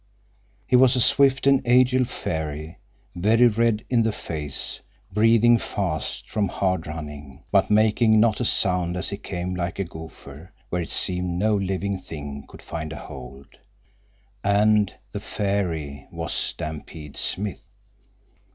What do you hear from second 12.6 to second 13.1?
find a